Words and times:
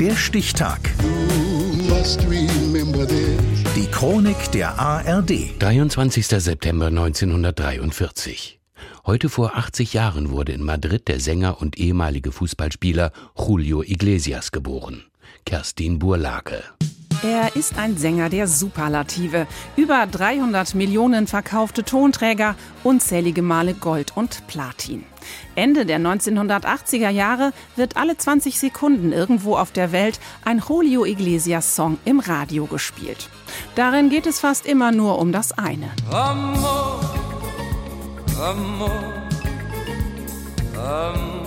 Der 0.00 0.14
Stichtag. 0.14 0.78
Die 3.74 3.86
Chronik 3.90 4.52
der 4.52 4.78
ARD. 4.78 5.60
23. 5.60 6.24
September 6.24 6.86
1943. 6.86 8.60
Heute 9.04 9.28
vor 9.28 9.56
80 9.56 9.94
Jahren 9.94 10.30
wurde 10.30 10.52
in 10.52 10.62
Madrid 10.62 11.08
der 11.08 11.18
Sänger 11.18 11.60
und 11.60 11.78
ehemalige 11.80 12.30
Fußballspieler 12.30 13.10
Julio 13.36 13.82
Iglesias 13.82 14.52
geboren. 14.52 15.02
Kerstin 15.44 15.98
Burlake. 15.98 16.62
Er 17.22 17.56
ist 17.56 17.78
ein 17.78 17.96
Sänger 17.96 18.28
der 18.28 18.46
Superlative. 18.46 19.48
Über 19.76 20.06
300 20.06 20.76
Millionen 20.76 21.26
verkaufte 21.26 21.82
Tonträger, 21.82 22.54
unzählige 22.84 23.42
Male 23.42 23.74
Gold 23.74 24.16
und 24.16 24.46
Platin. 24.46 25.04
Ende 25.56 25.84
der 25.84 25.98
1980er 25.98 27.10
Jahre 27.10 27.52
wird 27.74 27.96
alle 27.96 28.16
20 28.16 28.60
Sekunden 28.60 29.12
irgendwo 29.12 29.56
auf 29.56 29.72
der 29.72 29.90
Welt 29.90 30.20
ein 30.44 30.62
Julio 30.66 31.04
Iglesias 31.04 31.74
Song 31.74 31.98
im 32.04 32.20
Radio 32.20 32.66
gespielt. 32.66 33.28
Darin 33.74 34.10
geht 34.10 34.26
es 34.26 34.38
fast 34.38 34.64
immer 34.64 34.92
nur 34.92 35.18
um 35.18 35.32
das 35.32 35.50
eine. 35.58 35.90
Amor, 36.12 37.00
amor, 38.38 39.12
amor. 40.76 41.37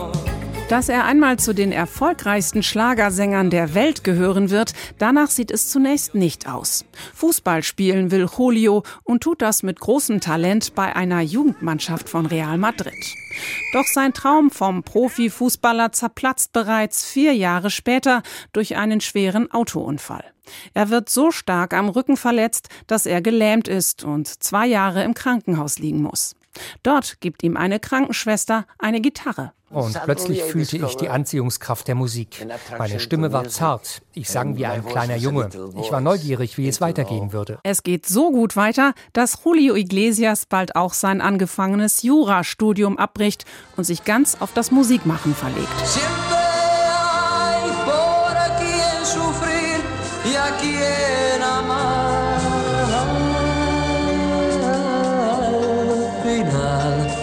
Dass 0.71 0.87
er 0.87 1.03
einmal 1.03 1.37
zu 1.37 1.53
den 1.53 1.73
erfolgreichsten 1.73 2.63
Schlagersängern 2.63 3.49
der 3.49 3.73
Welt 3.73 4.05
gehören 4.05 4.51
wird, 4.51 4.71
danach 4.99 5.29
sieht 5.29 5.51
es 5.51 5.67
zunächst 5.67 6.15
nicht 6.15 6.47
aus. 6.47 6.85
Fußball 7.13 7.61
spielen 7.61 8.09
will 8.09 8.25
Julio 8.37 8.83
und 9.03 9.21
tut 9.21 9.41
das 9.41 9.63
mit 9.63 9.81
großem 9.81 10.21
Talent 10.21 10.73
bei 10.73 10.95
einer 10.95 11.19
Jugendmannschaft 11.19 12.07
von 12.07 12.25
Real 12.25 12.57
Madrid. 12.57 12.93
Doch 13.73 13.83
sein 13.83 14.13
Traum 14.13 14.49
vom 14.49 14.81
Profifußballer 14.83 15.91
zerplatzt 15.91 16.53
bereits 16.53 17.03
vier 17.03 17.33
Jahre 17.33 17.69
später 17.69 18.23
durch 18.53 18.77
einen 18.77 19.01
schweren 19.01 19.51
Autounfall. 19.51 20.23
Er 20.73 20.89
wird 20.89 21.09
so 21.09 21.31
stark 21.31 21.73
am 21.73 21.89
Rücken 21.89 22.17
verletzt, 22.17 22.69
dass 22.87 23.05
er 23.05 23.21
gelähmt 23.21 23.67
ist 23.67 24.03
und 24.03 24.27
zwei 24.43 24.67
Jahre 24.67 25.03
im 25.03 25.13
Krankenhaus 25.13 25.79
liegen 25.79 26.01
muss. 26.01 26.35
Dort 26.83 27.21
gibt 27.21 27.43
ihm 27.43 27.57
eine 27.57 27.79
Krankenschwester 27.79 28.65
eine 28.77 29.01
Gitarre. 29.01 29.53
Und 29.69 29.97
plötzlich 30.03 30.43
fühlte 30.43 30.77
ich 30.77 30.97
die 30.97 31.07
Anziehungskraft 31.07 31.87
der 31.87 31.95
Musik. 31.95 32.45
Meine 32.77 32.99
Stimme 32.99 33.31
war 33.31 33.47
zart. 33.47 34.01
Ich 34.13 34.29
sang 34.29 34.57
wie 34.57 34.65
ein 34.65 34.85
kleiner 34.85 35.15
Junge. 35.15 35.49
Ich 35.81 35.91
war 35.93 36.01
neugierig, 36.01 36.57
wie 36.57 36.67
es 36.67 36.81
weitergehen 36.81 37.31
würde. 37.31 37.59
Es 37.63 37.83
geht 37.83 38.05
so 38.05 38.31
gut 38.31 38.57
weiter, 38.57 38.93
dass 39.13 39.37
Julio 39.45 39.75
Iglesias 39.75 40.45
bald 40.45 40.75
auch 40.75 40.93
sein 40.93 41.21
angefangenes 41.21 42.03
Jurastudium 42.03 42.97
abbricht 42.97 43.45
und 43.77 43.85
sich 43.85 44.03
ganz 44.03 44.35
auf 44.41 44.51
das 44.53 44.71
Musikmachen 44.71 45.33
verlegt. 45.33 46.40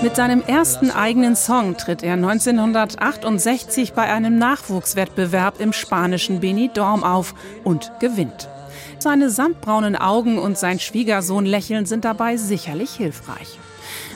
Mit 0.02 0.16
seinem 0.16 0.42
ersten 0.42 0.90
eigenen 0.90 1.36
Song 1.36 1.77
tritt 1.77 2.02
er 2.02 2.14
1968 2.14 3.92
bei 3.92 4.12
einem 4.12 4.38
Nachwuchswettbewerb 4.38 5.60
im 5.60 5.72
spanischen 5.72 6.40
Benidorm 6.40 7.05
auf 7.05 7.34
und 7.62 7.92
gewinnt. 8.00 8.48
Seine 8.98 9.30
sandbraunen 9.30 9.94
Augen 9.94 10.38
und 10.38 10.58
sein 10.58 10.80
Schwiegersohn 10.80 11.46
lächeln 11.46 11.86
sind 11.86 12.05
dabei 12.05 12.36
sicherlich 12.36 12.90
hilfreich. 12.92 13.58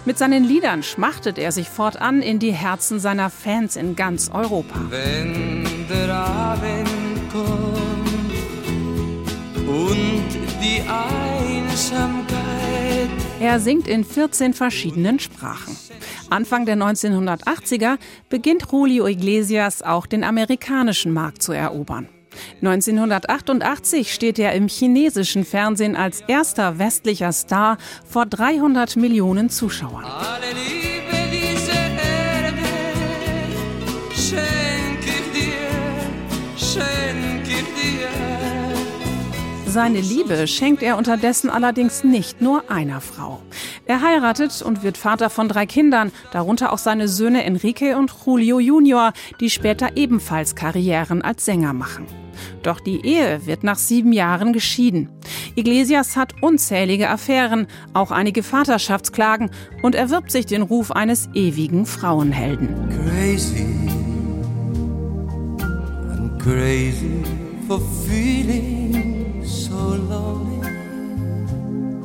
Mit 0.04 0.18
seinen 0.18 0.42
Liedern 0.44 0.82
schmachtet 0.82 1.38
er 1.38 1.52
sich 1.52 1.68
fortan 1.68 2.22
in 2.22 2.40
die 2.40 2.52
Herzen 2.52 2.98
seiner 2.98 3.30
Fans 3.30 3.76
in 3.76 3.94
ganz 3.94 4.30
Europa. 4.32 4.80
Wenn 4.90 5.86
der 5.88 6.12
Abend 6.12 6.91
die 10.82 10.88
Einsamkeit 10.88 12.42
er 13.42 13.58
singt 13.58 13.88
in 13.88 14.04
14 14.04 14.54
verschiedenen 14.54 15.18
Sprachen. 15.18 15.76
Anfang 16.30 16.64
der 16.64 16.76
1980er 16.76 17.98
beginnt 18.28 18.68
Julio 18.70 19.08
Iglesias 19.08 19.82
auch 19.82 20.06
den 20.06 20.22
amerikanischen 20.22 21.12
Markt 21.12 21.42
zu 21.42 21.50
erobern. 21.50 22.08
1988 22.60 24.14
steht 24.14 24.38
er 24.38 24.52
im 24.52 24.68
chinesischen 24.68 25.44
Fernsehen 25.44 25.96
als 25.96 26.20
erster 26.28 26.78
westlicher 26.78 27.32
Star 27.32 27.78
vor 28.06 28.26
300 28.26 28.94
Millionen 28.94 29.50
Zuschauern. 29.50 30.04
Seine 39.72 40.02
Liebe 40.02 40.46
schenkt 40.48 40.82
er 40.82 40.98
unterdessen 40.98 41.48
allerdings 41.48 42.04
nicht 42.04 42.42
nur 42.42 42.70
einer 42.70 43.00
Frau. 43.00 43.40
Er 43.86 44.02
heiratet 44.02 44.60
und 44.60 44.82
wird 44.82 44.98
Vater 44.98 45.30
von 45.30 45.48
drei 45.48 45.64
Kindern, 45.64 46.12
darunter 46.30 46.74
auch 46.74 46.78
seine 46.78 47.08
Söhne 47.08 47.44
Enrique 47.44 47.96
und 47.96 48.12
Julio 48.26 48.60
Junior, 48.60 49.14
die 49.40 49.48
später 49.48 49.96
ebenfalls 49.96 50.54
Karrieren 50.56 51.22
als 51.22 51.46
Sänger 51.46 51.72
machen. 51.72 52.06
Doch 52.62 52.80
die 52.80 53.02
Ehe 53.02 53.46
wird 53.46 53.64
nach 53.64 53.78
sieben 53.78 54.12
Jahren 54.12 54.52
geschieden. 54.52 55.08
Iglesias 55.54 56.18
hat 56.18 56.34
unzählige 56.42 57.08
Affären, 57.08 57.66
auch 57.94 58.10
einige 58.10 58.42
Vaterschaftsklagen 58.42 59.48
und 59.82 59.94
erwirbt 59.94 60.32
sich 60.32 60.44
den 60.44 60.60
Ruf 60.60 60.90
eines 60.90 61.30
ewigen 61.32 61.86
Frauenhelden. 61.86 62.68
Crazy, 62.90 63.64
I'm 66.12 66.38
crazy 66.38 67.24
for 67.66 67.80
feeling 68.06 69.11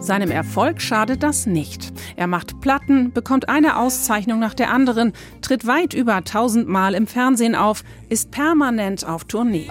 seinem 0.07 0.31
Erfolg 0.31 0.81
schadet 0.81 1.21
das 1.21 1.45
nicht. 1.45 1.93
Er 2.15 2.25
macht 2.25 2.59
Platten, 2.61 3.13
bekommt 3.13 3.49
eine 3.49 3.77
Auszeichnung 3.77 4.39
nach 4.39 4.55
der 4.55 4.71
anderen, 4.71 5.13
tritt 5.41 5.67
weit 5.67 5.93
über 5.93 6.23
tausendmal 6.23 6.95
im 6.95 7.05
Fernsehen 7.05 7.53
auf, 7.53 7.83
ist 8.09 8.31
permanent 8.31 9.05
auf 9.05 9.25
Tournee. 9.25 9.69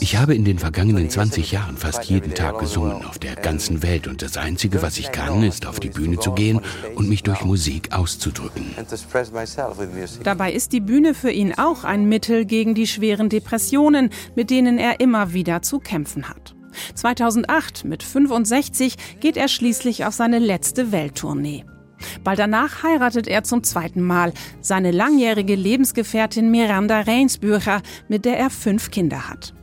Ich 0.00 0.16
habe 0.16 0.34
in 0.34 0.44
den 0.44 0.58
vergangenen 0.58 1.08
20 1.08 1.52
Jahren 1.52 1.76
fast 1.76 2.04
jeden 2.04 2.34
Tag 2.34 2.58
gesungen 2.58 3.04
auf 3.04 3.18
der 3.18 3.36
ganzen 3.36 3.82
Welt 3.82 4.08
und 4.08 4.22
das 4.22 4.36
Einzige, 4.36 4.82
was 4.82 4.98
ich 4.98 5.12
kann, 5.12 5.42
ist 5.44 5.66
auf 5.66 5.78
die 5.78 5.90
Bühne 5.90 6.18
zu 6.18 6.32
gehen 6.32 6.60
und 6.96 7.08
mich 7.08 7.22
durch 7.22 7.44
Musik 7.44 7.92
auszudrücken. 7.92 8.74
Dabei 10.24 10.52
ist 10.52 10.72
die 10.72 10.80
Bühne 10.80 11.14
für 11.14 11.30
ihn 11.30 11.54
auch 11.56 11.84
ein 11.84 12.08
Mittel 12.08 12.46
gegen 12.46 12.74
die 12.74 12.86
schweren 12.86 13.28
Depressionen, 13.28 14.10
mit 14.34 14.50
denen 14.50 14.78
er 14.78 15.00
immer 15.00 15.32
wieder 15.32 15.62
zu 15.62 15.78
kämpfen 15.78 16.28
hat. 16.28 16.55
2008 16.94 17.84
mit 17.84 18.02
65 18.02 18.96
geht 19.20 19.36
er 19.36 19.48
schließlich 19.48 20.04
auf 20.04 20.14
seine 20.14 20.38
letzte 20.38 20.92
Welttournee. 20.92 21.64
Bald 22.24 22.38
danach 22.38 22.82
heiratet 22.82 23.26
er 23.26 23.42
zum 23.42 23.62
zweiten 23.62 24.02
Mal 24.02 24.32
seine 24.60 24.90
langjährige 24.90 25.54
Lebensgefährtin 25.54 26.50
Miranda 26.50 27.00
Reinsbücher, 27.00 27.82
mit 28.08 28.24
der 28.24 28.38
er 28.38 28.50
fünf 28.50 28.90
Kinder 28.90 29.28
hat. 29.28 29.54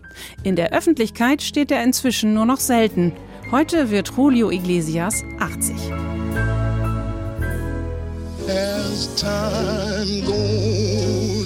In 0.44 0.56
der 0.56 0.74
Öffentlichkeit 0.74 1.42
steht 1.42 1.72
er 1.72 1.84
inzwischen 1.84 2.34
nur 2.34 2.46
noch 2.46 2.60
selten. 2.60 3.14
Heute 3.52 3.90
wird 3.90 4.14
Julio 4.16 4.52
Iglesias 4.52 5.24
80. 5.40 5.76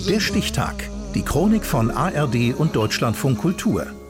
Der 0.07 0.19
Stichtag. 0.19 0.89
Die 1.15 1.21
Chronik 1.21 1.65
von 1.65 1.91
ARD 1.91 2.53
und 2.57 2.75
Deutschlandfunk 2.75 3.39
Kultur. 3.39 3.87